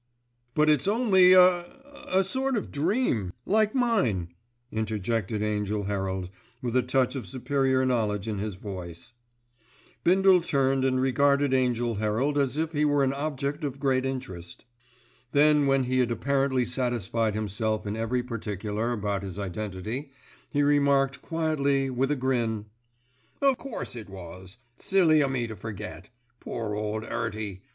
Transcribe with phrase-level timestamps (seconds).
[0.55, 4.29] "But it's only a—a—sort of dream, like mine,"
[4.71, 9.13] interjected Angell Herald, with a touch of superior knowledge in his voice.
[10.03, 14.65] Bindle turned and regarded Angell Herald as if he were an object of great interest.
[15.33, 20.09] Then when he had apparently satisfied himself in every particular about his identity,
[20.49, 22.65] he remarked quietly with a grin:
[23.39, 24.57] "O' course it was.
[24.79, 26.09] Silly o' me to forget.
[26.39, 27.61] Poor ole 'Earty.